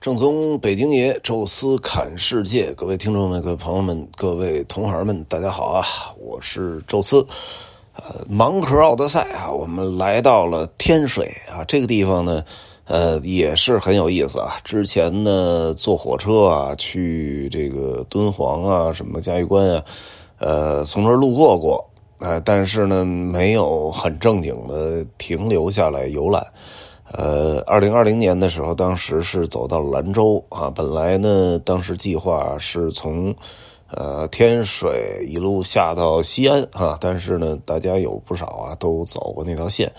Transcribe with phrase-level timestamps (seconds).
[0.00, 5.84] 正宗北京爷，宙斯侃世界，各位听众们、各位朋友们、各位同行们，大家好啊！
[6.18, 7.18] 我是宙斯。
[7.96, 12.42] 呃，盲盒奥德赛啊，我们来到了天水啊，这个地方呢，
[12.86, 14.56] 呃，也是很有意思啊。
[14.64, 19.84] 之前呢，坐火车啊，去这个敦煌啊，什么嘉峪关啊，
[20.38, 21.90] 呃，从这儿路过过，
[22.20, 26.46] 呃，但是呢，没有很正经的停留下来游览。
[27.12, 30.70] 呃，二零二零年的时候，当时是走到兰州啊。
[30.70, 33.34] 本来呢，当时计划是从
[33.90, 39.92] 呃天水一路下到西安啊，但是呢，大家有不少啊都走过那条线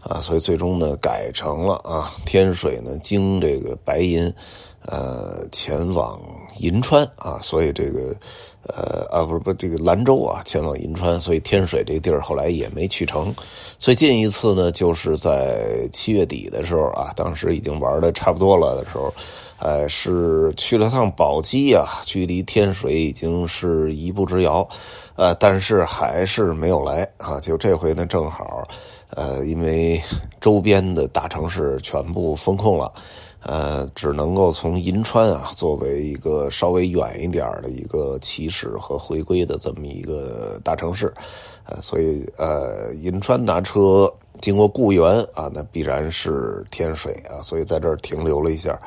[0.00, 4.32] 啊，所以最终呢改成了啊天水呢经这个白银
[4.86, 6.18] 呃前往
[6.60, 8.16] 银川啊，所以这个。
[8.68, 13.34] 呃啊，不是不，这个兰州啊，前往银川，所以天水这地儿后来也没去成。
[13.78, 19.12] 最近一次呢，就是在七月底的时候啊，当时已经玩的差不多了的时候，
[19.58, 24.68] 呃，是去了趟宝鸡啊，距离天水已经是一步之遥，
[25.16, 27.40] 呃，但是还是没有来啊。
[27.40, 28.62] 就这回呢，正好，
[29.10, 30.00] 呃，因为
[30.40, 32.92] 周边的大城市全部封控了。
[33.46, 41.12] 呃，只能够从银川啊，作为一个稍微远一点的一个起始和回归的这么一个大城市，
[41.66, 44.10] 呃，所以呃，银川拿车
[44.44, 48.78] 经过固原啊，那必然是天水啊，所以在这儿停留了一下。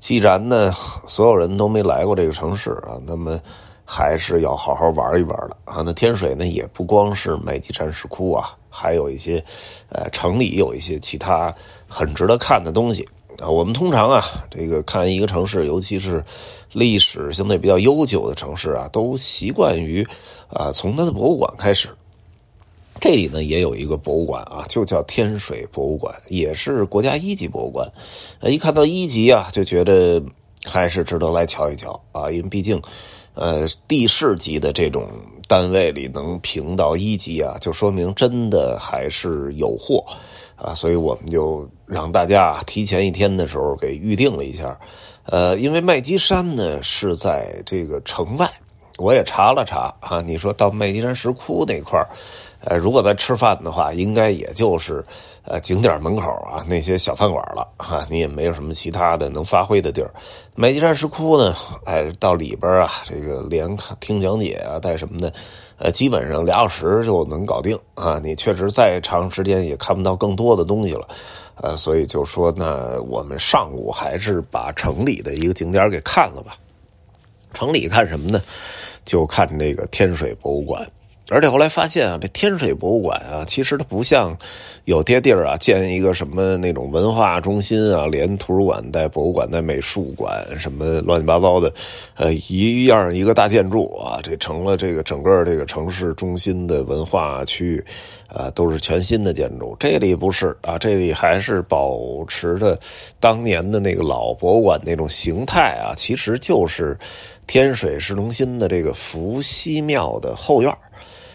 [0.00, 0.72] 既然呢，
[1.06, 3.38] 所有人都没来过这个城市啊，那么
[3.84, 5.82] 还是要好好玩一玩的啊。
[5.84, 9.44] 那天水呢，也不光是麦积山石窟啊，还有一些
[9.90, 11.54] 呃，城里有一些其他
[11.86, 13.06] 很值得看的东西。
[13.38, 16.24] 啊，我们通常啊，这个看一个城市，尤其是
[16.72, 20.02] 历史相对比较悠久的城市啊，都习惯于
[20.48, 21.90] 啊从它的博物馆开始。
[23.02, 27.90] 这里呢也有一个博物馆啊，就叫天水博物馆，也是国家一级博物馆。
[28.42, 30.22] 一看到一级啊，就觉得
[30.64, 32.80] 还是值得来瞧一瞧啊，因为毕竟
[33.34, 35.08] 呃地市级的这种
[35.48, 40.04] 单位里能评到一级啊，就说明真的还是有货。
[40.54, 44.78] 啊，所以我们就让大家提前一天的时候给预定了一下，
[45.24, 48.48] 呃，因为麦积山呢是在这个城外，
[48.98, 52.00] 我也查了查啊，你说到麦积山石窟那块
[52.64, 55.04] 呃，如果在吃饭的话，应该也就是
[55.44, 60.10] 呃景点门口啊那些小饭馆了哈，你也没有什么其他的能发挥的地儿。
[60.54, 65.32] 麦积山石窟呢，哎，到里边啊，这个连听讲解啊，带什么的。
[65.78, 68.20] 呃，基本上俩小时就能搞定啊！
[68.22, 71.08] 你确实再长时间也看不到更多的东西了，
[71.56, 76.56] 呃，所以就说呢，我们上午还是把城里的一个景点给看了吧。
[77.52, 78.40] 城里看什么呢？
[79.04, 80.88] 就看这个天水博物馆。
[81.28, 84.36] 而且后来发现啊，这天水博物馆啊，其实它不像
[84.84, 91.72] 有些地儿啊，建一个什么那种文化中心啊，连图书馆带博物馆带美术馆什么乱七八糟的，
[92.16, 97.84] 呃，一样一个大建筑啊，这成了这个整个这个城市中心的文化区域，
[98.28, 99.74] 啊，都是全新的建筑。
[99.78, 101.96] 这里不是啊，这里还是保
[102.26, 102.78] 持着
[103.20, 106.98] 当年的那个老博物馆那种形态啊，其实就是
[107.46, 110.70] 天水市中心的这个伏羲庙的后院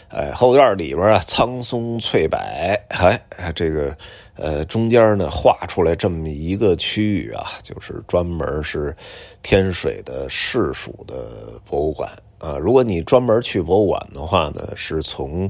[0.10, 3.22] 哎，后院里边啊，苍松翠柏，哎，
[3.54, 3.96] 这个，
[4.36, 8.96] 呃，中间呢画出来这么一个区域啊，就是专门是
[9.44, 12.10] 天水的市属的博物馆
[12.40, 12.58] 啊。
[12.58, 15.50] 如果你专门去博物馆的话呢，是从。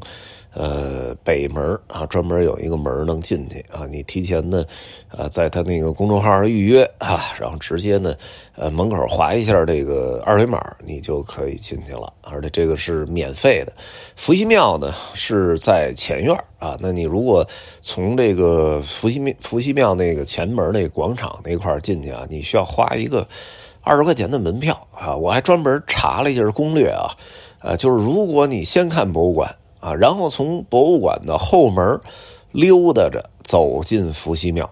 [0.59, 3.85] 呃，北门啊，专门有一个门能进去啊。
[3.91, 4.65] 你提前呢，
[5.11, 8.15] 呃，在他那个公众号上预约啊，然后直接呢，
[8.55, 12.11] 呃，门口划一下这个二维码，你就可以进去了。
[12.23, 13.73] 而且这个是免费的。
[14.15, 17.47] 伏羲庙呢是在前院啊，那你如果
[17.83, 23.27] 从这个伏羲庙伏羲庙那个前门那个广场那块进去啊，你需要花一个
[23.81, 25.15] 二十块钱的门票啊。
[25.15, 27.13] 我还专门查了一下攻略啊，
[27.61, 29.55] 呃，就是如果你先看博物馆。
[29.79, 31.99] 啊，然后从博物馆的后门
[32.51, 34.69] 溜达着走进伏羲庙，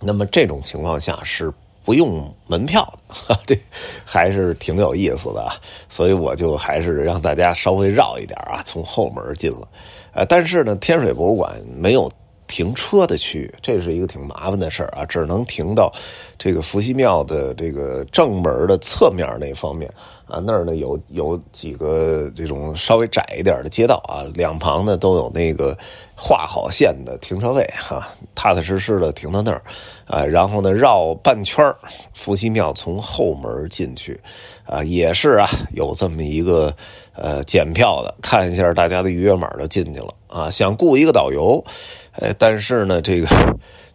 [0.00, 1.52] 那么这种情况下是
[1.84, 2.86] 不用门票
[3.28, 3.58] 的， 这
[4.04, 5.48] 还是挺有意思的。
[5.88, 9.66] 所以我就还是让大家稍微绕一点啊，从后门进了。
[10.12, 12.10] 呃，但是呢，天水博物馆没有
[12.46, 15.92] 停车的区域，这是一个挺麻烦的事儿啊，只能停到
[16.38, 19.90] 这个伏羲庙的这个正门的侧面那方面。
[20.26, 25.78] 啊，那儿呢有有几个这种稍微窄一点的街道啊，两旁呢都有那个
[26.16, 29.62] 画好线的停车位哈，踏踏实实的停到那儿，
[30.04, 31.64] 啊，然后呢绕半圈
[32.12, 34.18] 伏羲庙从后门进去，
[34.66, 36.74] 啊，也是啊有这么一个
[37.14, 41.64] 呃检票的，看一下大家的预约码就进去了啊，想雇一个导游，
[42.12, 43.26] 呃，但是呢这个。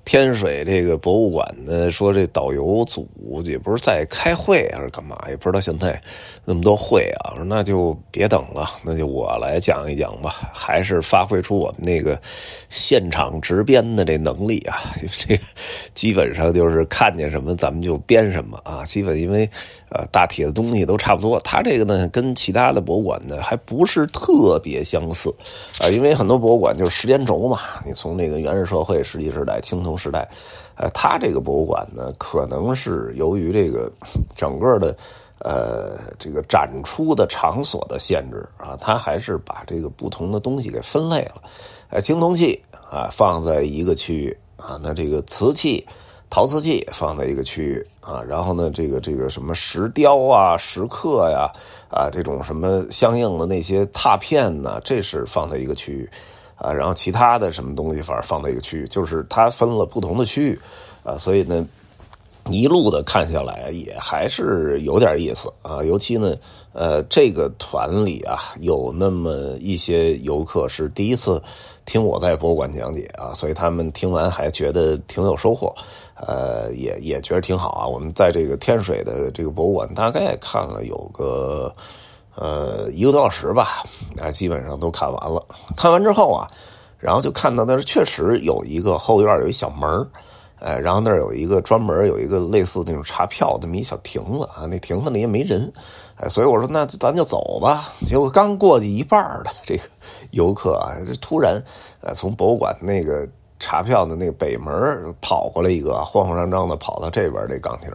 [0.04, 3.08] 天水这个博物馆呢，说这导游组
[3.46, 6.02] 也不是在开会还是干嘛，也不知道现在
[6.44, 7.36] 那么多会啊。
[7.36, 12.20] 说那就别等了，那就我来讲一讲吧，还是发挥出我们那个
[12.68, 14.76] 现场执编的这能力啊。
[15.08, 15.40] 这
[15.94, 18.84] 基本上就是看见什么咱们就编什么啊。
[18.84, 19.48] 基本因为
[19.92, 25.32] 呃大体的东西都差不多，它这个呢跟其他的博物馆呢还不是特别相似
[25.80, 29.92] 啊，因为很多博物馆就是时间轴嘛，你从那个原始社会、石器时代、青铜。
[30.02, 30.28] 时代，
[30.78, 33.92] 呃，它这个博物馆呢，可能是由于这个
[34.36, 34.98] 整个的
[35.38, 41.44] 呃这个展出的场所的限制啊，它还是把这个不同的东西给分类了。
[41.90, 42.60] 呃，青铜器
[42.90, 45.86] 啊放在一个区域啊，那这个瓷器、
[46.32, 51.52] 陶瓷器放在一个区域啊，然后呢，这个这个什么石雕啊、石刻呀
[51.92, 56.10] 啊，这种什么相应的那些拓片呢，这是放在一个区域。
[56.56, 60.60] 啊，然后其他的什么东西，反而放在一个区域，就是它分了不同的区域，
[61.04, 61.68] 啊，所以呢，
[62.52, 65.84] 一路的看下来也还是有点意思啊。
[65.84, 66.36] 尤其呢，
[66.74, 71.42] 呃，这个团里啊，有那么一些游客是第一次
[71.86, 75.74] 听我在博物馆讲解啊，所以他们听完还觉得挺有收获，
[76.16, 77.88] 呃，也也觉得挺好啊。
[77.88, 81.74] 我们在这个天水的这个博物馆，大概看了有个。
[82.34, 83.84] 呃，一个多小时吧，
[84.18, 85.46] 啊，基本上都看完了。
[85.76, 86.48] 看完之后啊，
[86.98, 90.08] 然后就看到那是确实有一个后院有一小门
[90.62, 95.74] 哎，然后那儿有一个专门有一个类似那种查票的么一小亭子啊，那亭子里也没人，
[96.18, 97.84] 哎，所以我说那咱就走吧。
[98.06, 99.84] 结果刚过去一半的这个
[100.30, 101.62] 游客啊，这突然
[102.02, 103.28] 呃从博物馆那个
[103.60, 104.72] 查票的那个北门
[105.20, 107.92] 跑过来一个，慌慌张张的跑到这边这岗亭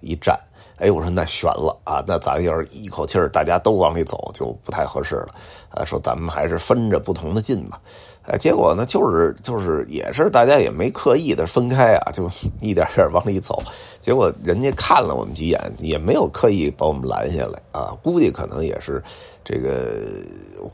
[0.00, 0.38] 一站。
[0.78, 2.04] 哎，我说那悬了啊！
[2.06, 5.28] 那咱要是一口气大家都往里走，就不太合适了。
[5.70, 7.80] 啊，说咱们还是分着不同的进吧。
[8.26, 12.28] 哎，结果呢，就是就是也是大家也没刻意的分开啊，就
[12.60, 13.62] 一点点往里走。
[14.00, 17.96] 结果人家看了我们几眼，也没有刻意把我们拦下来啊。
[18.02, 19.02] 估计可能也是
[19.44, 20.02] 这个，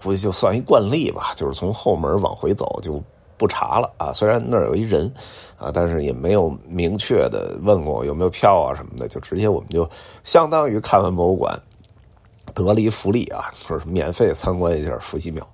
[0.03, 3.03] 估计就算一惯例吧，就是从后门往回走就。
[3.39, 4.13] 不查了啊！
[4.13, 5.13] 虽然那儿有一人
[5.59, 9.89] 啊，但是也没有明确的问过我有没有票啊什么的，就直接我们就
[10.23, 11.61] 相当于看完博物馆
[12.55, 15.45] 得了一福利啊，说是免费参观一下伏羲庙。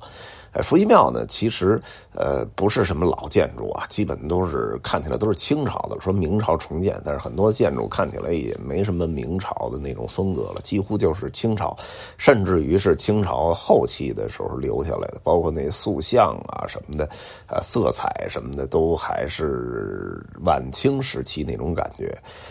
[0.52, 1.80] 哎，伏羲庙呢，其实
[2.14, 11.76] 呃不是什么老建筑啊，基本都是看起来都是清朝的，说明朝重建，但是很多建筑看起来也没什么明朝的那种风格了，几乎就是清朝，
[12.16, 17.04] 甚至于是清朝后期的时候留下来的，包括那塑像啊什么的，
[17.46, 22.06] 啊色彩什么的都还是晚清时期那种感觉，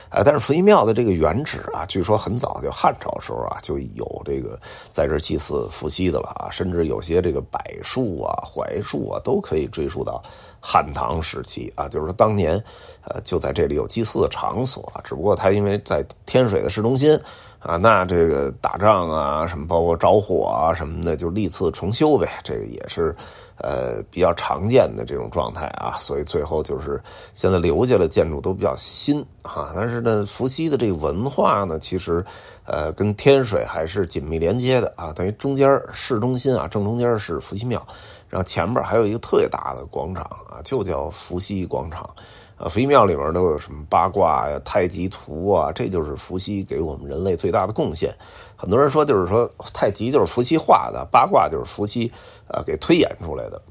[0.09, 4.59] 啊，但是伏羲庙的这个原址啊，据说很早就汉朝时候啊就有这个
[4.91, 7.57] 在这祭祀伏羲的了啊，甚至有些这个柏。
[7.87, 10.21] 树啊，槐树啊，都可以追溯到
[10.59, 11.87] 汉唐时期啊。
[11.87, 12.61] 就是说，当年
[13.05, 17.17] 呃，就在这里有祭祀的场所，只不过它因为在天水的市中心
[17.59, 22.27] 啊，那这个打仗啊，什么包括着火啊什么的，就历次重修呗。
[22.43, 23.15] 这个也是
[23.57, 25.93] 呃比较常见的这种状态啊。
[25.99, 27.01] 所以最后就是
[27.33, 29.71] 现在留下的建筑都比较新哈。
[29.75, 32.23] 但是呢，伏羲的这个文化呢，其实
[32.65, 35.13] 呃跟天水还是紧密连接的啊。
[35.13, 37.85] 等于中间市中心啊，正中间是伏羲庙。
[38.29, 42.09] 然后前边还有一个特别大的广场啊，就叫伏羲广场，
[42.57, 48.13] 啊，伏羲庙里面都有什么八卦呀、太极图啊，这就是伏羲给我们人类最大的贡献。
[48.55, 52.11] 很多人说，就是说太极就是伏羲画的，八卦就是伏羲
[52.47, 53.61] 啊给推演出来的。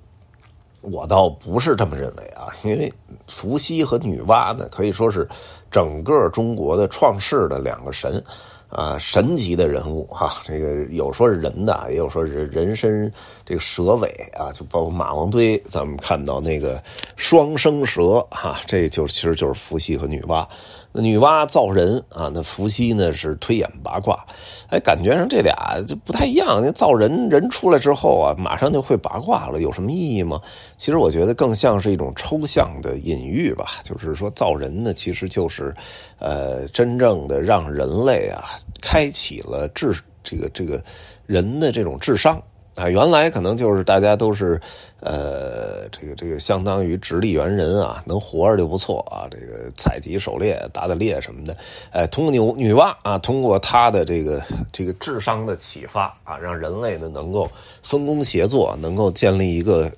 [0.83, 2.93] 我倒不是这么认为啊，因为
[3.27, 5.29] 伏羲和女娲呢，可以说是
[5.71, 8.23] 整个中国的创世的两个神。
[8.69, 13.11] 啊，神级的人物哈，这个有说是人的，也有说是人身
[13.45, 16.83] 这个蛇尾啊，就包括马王堆，咱们看到那个
[17.15, 20.45] 双生蛇哈，这就其实就是伏羲和女娲。
[20.93, 24.27] 女娲造人啊，那伏羲呢是推演八卦，
[24.69, 26.61] 哎，感觉上这俩就不太一样。
[26.61, 30.41] 那造人人出来之后啊，马上就会八卦了，有什么意义吗？
[30.79, 35.75] 其实我觉得更像是一种抽象的隐喻吧，就是说造人呢，其实就是，
[36.19, 38.45] 呃，真正的让人类啊，
[38.83, 39.93] 开启了智
[40.23, 40.83] 这个这个
[41.27, 42.41] 人的这种智商。
[42.75, 44.61] 啊，原来可能就是大家都是，
[45.01, 49.25] 呃，这个这个相当于直立猿人啊，能活着就不错啊。
[49.31, 51.57] 这个采集、狩猎、打打猎什么的，
[51.91, 57.51] 哎，通过女女娲啊，通过她的这个这个智商的启发啊，让人类呢能够
[57.83, 59.91] 分工协作，能够建立一个。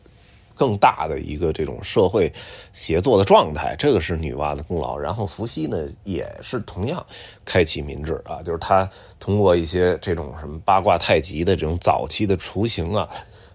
[0.59, 2.31] 更大的一个这种社会
[2.73, 4.99] 协作的状态，这个是女娲的功劳。
[4.99, 7.07] 然后伏羲呢，也是同样
[7.45, 13.09] 开启民智啊，就是他通过一些这种什么八卦太极的这种早期的雏形啊，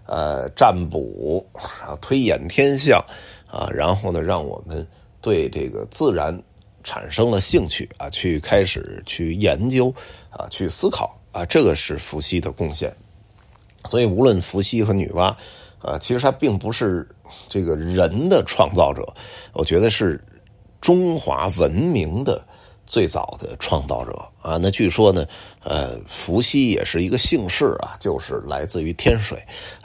[0.06, 3.04] 呃，占卜啊，推演天象
[3.50, 4.86] 啊，然后呢，让我们
[5.20, 6.42] 对这个自然
[6.82, 9.94] 产生了兴趣啊，去开始去研究
[10.30, 12.90] 啊，去思考啊，这个是伏羲的贡献。
[13.90, 15.36] 所以，无论伏羲和女娲
[15.84, 17.06] 啊，其实他并不是
[17.48, 19.06] 这个人的创造者，
[19.52, 20.20] 我觉得是
[20.80, 22.42] 中华文明的。
[22.86, 24.12] 最早的创造者
[24.42, 25.26] 啊，那据说呢，
[25.62, 29.38] 呃，伏羲也是一个姓氏啊，就是来自于天水，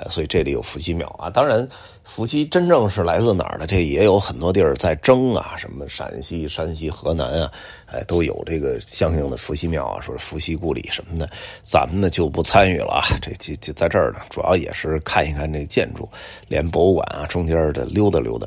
[0.10, 1.30] 所以这里有伏羲庙啊。
[1.30, 1.66] 当然，
[2.04, 7.52] 伏羲真正是来自哪儿的，这也有很多地儿在争啊，什么陕西、山西、河南啊，
[7.86, 11.30] 哎，都有这个相应的伏羲庙啊，说伏羲故里什么的，
[11.64, 13.02] 咱们呢就不参与了啊。
[13.22, 16.08] 这就就在这儿呢，主要也是看一看这建筑，
[16.50, 18.46] 连博物馆啊中间的溜达溜达。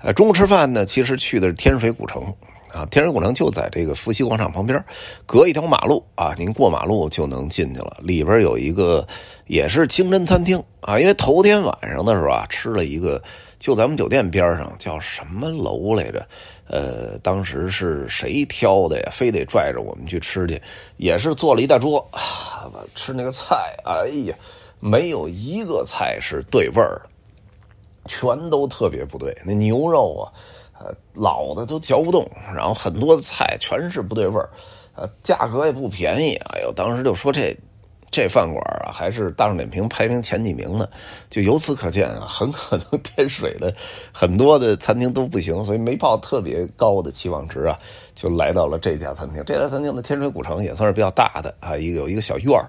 [0.00, 2.22] 呃，中午吃饭呢，其实去的是天水古城。
[2.74, 4.84] 啊，天水古城就在这个伏羲广场旁边，
[5.24, 7.96] 隔一条马路啊，您过马路就能进去了。
[8.00, 9.06] 里边有一个
[9.46, 13.22] 也是清真餐厅啊，因为头天晚上的时候啊，吃了一个
[13.60, 16.26] 就咱们酒店边上叫什么楼来着？
[16.66, 19.08] 呃，当时是谁挑的呀？
[19.12, 20.60] 非得拽着我们去吃去，
[20.96, 22.04] 也是做了一大桌，
[22.96, 24.34] 吃那个菜，哎呀，
[24.80, 29.32] 没有一个菜是对味儿的，全都特别不对。
[29.46, 30.32] 那牛肉啊。
[30.78, 34.50] 呃，老的都嚼不动，然后很多的菜全是不对味儿，
[34.96, 36.34] 呃，价格也不便宜。
[36.52, 37.56] 哎呦，当时就说这
[38.10, 40.88] 这饭馆啊，还是大众点评排名前几名呢。
[41.30, 43.74] 就由此可见啊，很可能 天水的
[44.12, 47.78] 很多的餐厅都不行，所以没抱特别高的期望值啊，
[48.14, 49.42] 就来到了这家餐厅。
[49.46, 52.68] 这家餐厅的天水古城也算是比较大的啊，一个有一个小院儿，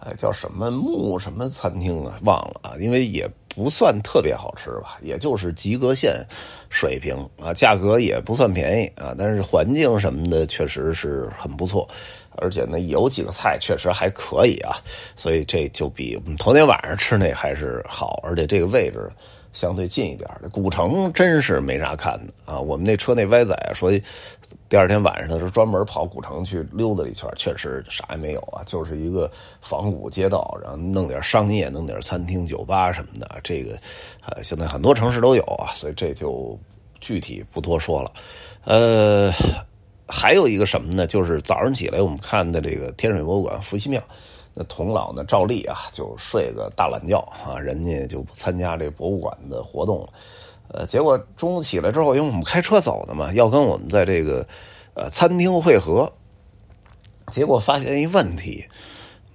[0.00, 3.28] 哎，叫什么木什么餐厅啊，忘了啊，因为也。
[3.56, 6.22] 不算特别好吃吧，也就是及格线
[6.68, 11.88] 水平啊，价格也不算便宜啊，但是环境什么的确实是很不错，
[12.36, 14.76] 而且呢有几个菜确实还可以啊，
[15.16, 19.10] 所以这就比我们头天晚上吃那还是好，而且这个位置。
[19.56, 22.60] 相对近一点的古城真是没啥看的啊！
[22.60, 23.90] 我们那车那歪仔说，
[24.68, 29.30] 第二天晚上的时候专门跑古城去溜达了一圈，确实啥也没有啊，就是一个
[29.62, 33.26] 仿古街道，然后弄点商业，弄点餐厅、酒吧什么的。
[33.42, 33.78] 这个
[34.26, 36.58] 呃，现在很多城市都有啊，所以这就
[37.00, 38.12] 具体不多说了。
[38.64, 39.32] 呃，
[40.06, 41.06] 还有一个什么呢？
[41.06, 44.02] 就是早上起来我们看的这个天水博物馆伏羲庙。
[44.58, 45.22] 那童老呢？
[45.24, 50.08] 照例啊，就睡个大懒觉啊，人家就不参加这博物馆的活动了。
[50.68, 54.46] 呃，结果中午起来之后，因为我们开车走的嘛，要跟我们在这个
[54.94, 56.10] 呃餐厅会合，
[57.26, 58.64] 结果发现一问题，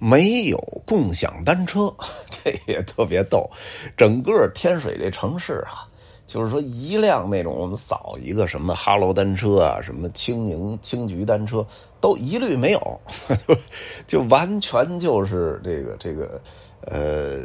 [0.00, 1.94] 没有共享单车，
[2.28, 3.48] 这也特别逗。
[3.96, 5.86] 整个天水这城市啊。
[6.24, 11.66] 就是说，一辆那种我们扫一个什么哈罗单车啊，什么青柠青桔单车，
[12.02, 13.00] 都一律没有，
[13.46, 13.56] 就
[14.06, 16.42] 就完全就是这个这个
[16.82, 17.38] 呃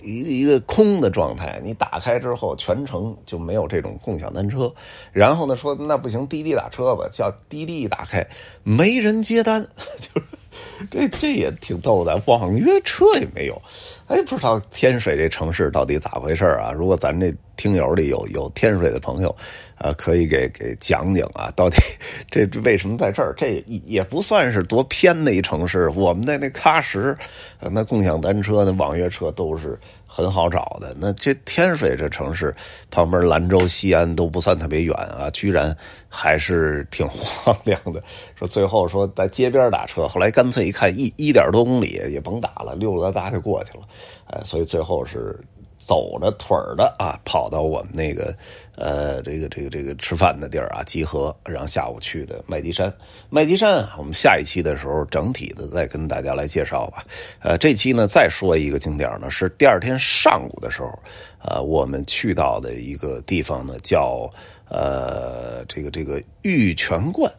[0.00, 1.60] 一个一个空的状态。
[1.62, 4.72] 你打开之后，全程就没有这种共享单车。
[5.12, 8.26] 然后呢，说那不行，滴滴打车吧，叫滴滴一打开，
[8.64, 9.68] 没人接单，
[10.00, 10.20] 就
[10.90, 13.60] 这这也挺逗的，网约车也没有。
[14.06, 16.72] 哎，不知道天水这城市到底咋回事啊？
[16.72, 19.34] 如果咱这听友里有有天水的朋友，
[19.76, 21.76] 啊，可以给给讲讲啊，到底
[22.30, 23.34] 这为什么在这儿？
[23.36, 25.90] 这也不算是多偏的一城市。
[25.90, 27.14] 我们的那喀什，
[27.60, 29.78] 那共享单车、那网约车都是。
[30.10, 32.52] 很好找的，那这天水这城市
[32.90, 35.76] 旁边，兰州、西安都不算特别远啊，居然
[36.08, 38.02] 还是挺荒凉的。
[38.34, 43.84] 说最后说在街边打车，后来干脆一看一一点多公里也甭打了，溜达达就过去了。
[44.28, 45.38] 哎，所以最后是。
[45.78, 48.34] 走着腿儿的啊，跑到我们那个
[48.76, 52.92] 呃，这个这个这个吃饭的地儿啊，集合，然后下午去的麦积山。
[53.30, 57.04] 麦积山，我们下一期的时候整体的再跟大家来介绍吧。
[57.40, 60.98] 呃，这期呢再说一个景点呢，是第二天上午的时候，
[61.40, 64.30] 呃，我们去到的一个地方呢，叫
[64.68, 67.32] 呃这个这个玉泉观。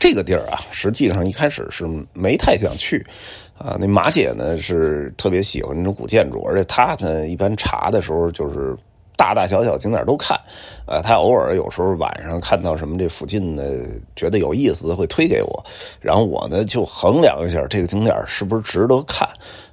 [0.00, 3.04] 这个地儿啊，实际上一开始是没太想去。
[3.58, 8.76] 啊，那马姐呢是特别喜欢那种古建筑，而且她呢一般查的时候就是
[9.16, 10.38] 大大小小景点都看。
[10.86, 13.84] 呃，她偶尔有时候晚上看到什么这附近的
[14.14, 15.64] 觉得有意思的会推给我，
[16.00, 19.28] 然后我呢就衡量一下这个景点是不是值得看。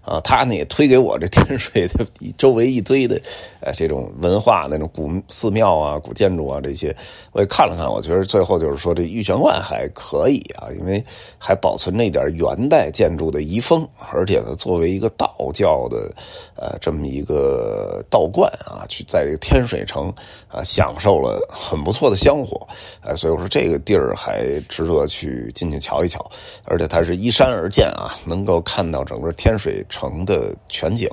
[0.05, 2.05] 啊，他呢也推给我这天水的
[2.37, 3.19] 周围一堆的，
[3.59, 6.95] 呃，这种文化那种古寺庙啊、古建筑啊这些，
[7.31, 11.03] 我也看了看，我觉得最后就是说这玉泉观还可以啊，因为
[11.39, 16.13] 还保存那点元代建筑的遗风，而且呢，作为一个道教的，
[16.55, 20.13] 呃，这么一个道观啊，去在这个天水城
[20.47, 22.67] 啊享受了很不错的香火，
[23.01, 26.23] 哎，所以我说这个地儿还值得去进去瞧一瞧，
[26.65, 29.83] 而且它是依山而建啊，能够看到整个天水。
[29.95, 31.09] 城的全景，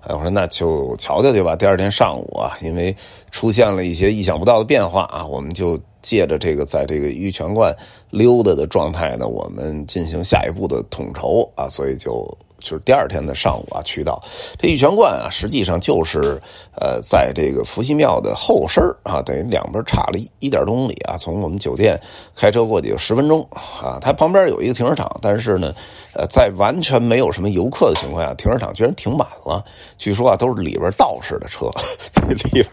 [0.00, 1.54] 哎，我说那就瞧瞧去吧。
[1.54, 2.96] 第二天上午啊，因为
[3.30, 7.72] 出现了一些意想不到的变化啊，我们就借着这个在这个玉泉观
[8.10, 12.26] 溜达的状态呢，我们进行下一步的统筹啊，所以就。
[12.64, 14.20] 就是第二天的上午啊，去到
[14.58, 16.40] 这玉泉观啊，实际上就是
[16.74, 21.16] 呃，在这个伏羲庙的后身啊，等于两边差了一一点多公里啊。
[21.18, 22.00] 从我们酒店
[22.34, 23.98] 开车过去有十分钟啊。
[24.00, 25.74] 它旁边有一个停车场，但是呢，
[26.14, 29.62] 呃，在完全没有什么游客的情况下，停车场居然停满了。
[29.98, 31.66] 据说啊，都是里边道士的车，
[32.28, 32.66] 里边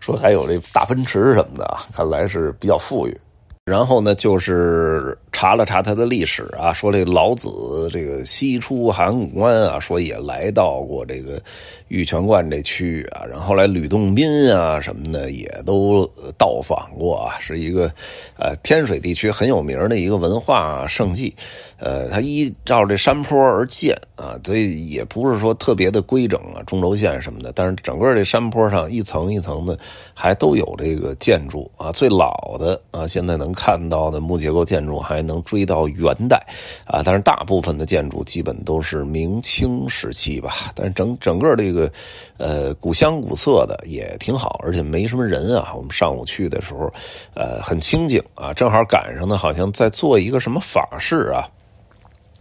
[0.00, 3.20] 说还有这大奔驰什么的，看来是比较富裕。
[3.64, 7.48] 然后呢，就是查了查他的历史啊，说这老子
[7.90, 11.40] 这个西出函谷关啊，说也来到过这个
[11.88, 16.04] 玉泉观这区域啊，然后来吕洞宾啊什么的也都
[16.36, 17.90] 到访过啊，是一个
[18.36, 21.34] 呃天水地区很有名的一个文化胜迹。
[21.78, 27.52] 呃，它依照这山坡而建啊，所以也不是说特别的规整啊，中轴线什么的。
[27.54, 29.78] 但是整个这山坡上一层一层的
[30.12, 36.36] 还都有这个建筑啊，最老的啊，现在能看到的木结构建筑还能追到元代
[36.84, 40.72] 啊，但是大部分的建筑基本都是明清时期吧。
[40.74, 41.90] 但是整整个这个
[42.38, 45.72] 呃古香古色的也挺好，而且没什么人啊。
[45.74, 46.92] 我们上午去的时候，
[47.34, 51.48] 呃，很清静啊，正好赶上呢，好像在做一个什么法事啊。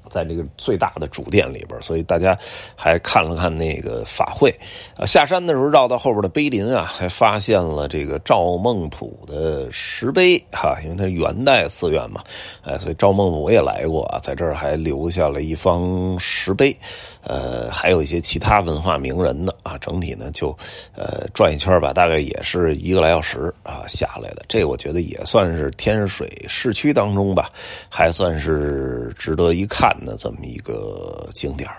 [0.10, 2.38] 在这个最大的主殿里边，所以大家
[2.76, 4.54] 还看了看那个法会。
[4.96, 12.22] 啊，下山的时候绕到后边的碑林啊，还发现了这个赵孟普的石碑哈，因为他元代寺院嘛，
[12.64, 16.76] 哎，所以赵孟普也来过啊，在这儿还留下了一方石碑。
[17.22, 20.58] 呃，还有一些其他文化名人的啊，整体呢就
[20.96, 24.44] 呃转一圈吧，大概也是一个来小时啊下来的。
[24.48, 27.52] 这我觉得也算是天水市区当中吧，
[27.90, 31.70] 还算是值得一看的这么一个景点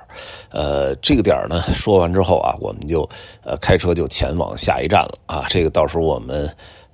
[0.51, 3.09] 呃，这个点呢说完之后啊，我们就
[3.43, 5.47] 呃开车就前往下一站了啊。
[5.49, 6.49] 这个到时候我们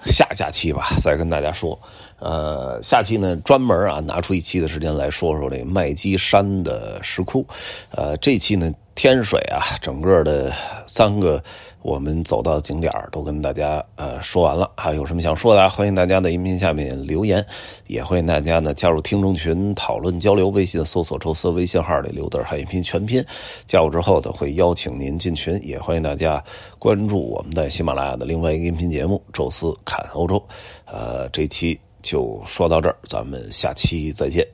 [0.04, 1.78] 下下期吧再跟大家说。
[2.18, 7.46] 呃，下期呢专门啊拿出一期的时间来说说这麦积山的石窟。
[7.90, 10.50] 呃，这期呢天水啊整个的
[10.86, 11.40] 三个
[11.82, 14.68] 我们走到景点都跟大家呃说完了。
[14.74, 17.44] 还有什么想说的，欢迎大家在音频下面留言，
[17.86, 20.48] 也欢迎大家呢加入听众群讨论交流。
[20.48, 23.22] 微信搜索“宙斯”微信号里刘德汉音频全拼，
[23.66, 25.60] 加入之后呢会邀请您进群。
[25.62, 26.42] 也欢迎大家
[26.78, 30.36] 关注我们在喜马拉雅的另外一个音频节目《宙斯看欧洲》。
[30.86, 31.78] 呃，这期。
[32.02, 34.46] 就说到这儿，咱们下期再见。